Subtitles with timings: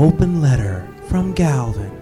[0.00, 1.92] open letter from Galvin.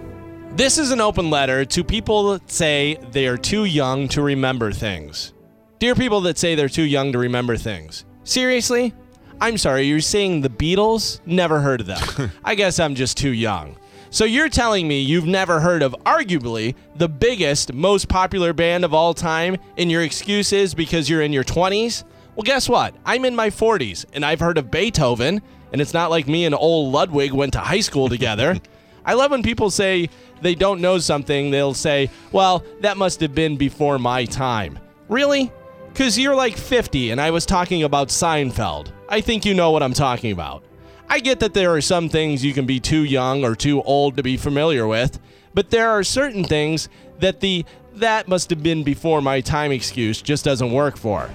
[0.55, 4.71] This is an open letter to people that say they are too young to remember
[4.71, 5.33] things.
[5.79, 8.93] Dear people that say they're too young to remember things, seriously?
[9.41, 11.19] I'm sorry, you're saying the Beatles?
[11.25, 12.31] Never heard of them.
[12.45, 13.75] I guess I'm just too young.
[14.11, 18.93] So you're telling me you've never heard of arguably the biggest, most popular band of
[18.93, 22.05] all time, and your excuse is because you're in your 20s?
[22.37, 22.95] Well, guess what?
[23.05, 25.41] I'm in my 40s, and I've heard of Beethoven,
[25.71, 28.59] and it's not like me and old Ludwig went to high school together.
[29.05, 30.09] I love when people say
[30.41, 34.79] they don't know something, they'll say, well, that must have been before my time.
[35.07, 35.51] Really?
[35.91, 38.91] Because you're like 50 and I was talking about Seinfeld.
[39.07, 40.63] I think you know what I'm talking about.
[41.09, 44.17] I get that there are some things you can be too young or too old
[44.17, 45.19] to be familiar with,
[45.55, 46.87] but there are certain things
[47.19, 51.29] that the that must have been before my time excuse just doesn't work for.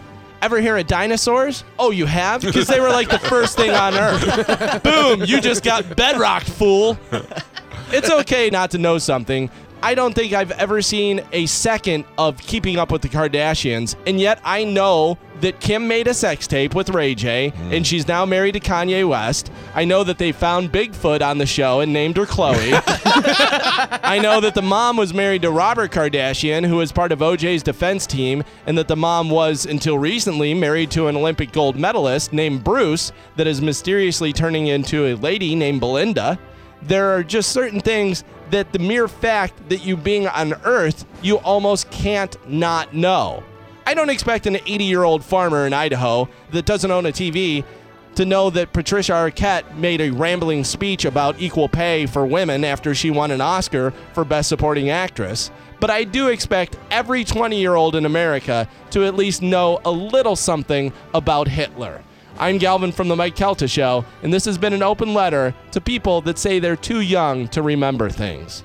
[0.44, 1.64] Ever hear of dinosaurs?
[1.78, 2.42] Oh, you have?
[2.42, 4.82] Because they were like the first thing on Earth.
[4.82, 6.98] Boom, you just got bedrocked, fool.
[7.94, 9.50] It's okay not to know something.
[9.80, 14.18] I don't think I've ever seen a second of Keeping Up with the Kardashians, and
[14.18, 17.86] yet I know that Kim made a sex tape with Ray J, and mm.
[17.86, 19.52] she's now married to Kanye West.
[19.74, 22.72] I know that they found Bigfoot on the show and named her Chloe.
[22.72, 27.62] I know that the mom was married to Robert Kardashian, who was part of OJ's
[27.62, 32.32] defense team, and that the mom was, until recently, married to an Olympic gold medalist
[32.32, 36.38] named Bruce that is mysteriously turning into a lady named Belinda.
[36.86, 41.36] There are just certain things that the mere fact that you being on Earth, you
[41.38, 43.42] almost can't not know.
[43.86, 47.64] I don't expect an 80 year old farmer in Idaho that doesn't own a TV
[48.14, 52.94] to know that Patricia Arquette made a rambling speech about equal pay for women after
[52.94, 55.50] she won an Oscar for Best Supporting Actress.
[55.80, 59.90] But I do expect every 20 year old in America to at least know a
[59.90, 62.02] little something about Hitler.
[62.36, 65.80] I'm Galvin from The Mike Calta Show, and this has been an open letter to
[65.80, 68.64] people that say they're too young to remember things.